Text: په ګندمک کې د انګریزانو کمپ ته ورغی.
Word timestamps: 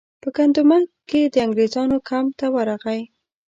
په 0.21 0.29
ګندمک 0.35 0.85
کې 1.09 1.21
د 1.33 1.35
انګریزانو 1.45 1.97
کمپ 2.07 2.29
ته 2.39 2.45
ورغی. 2.55 3.01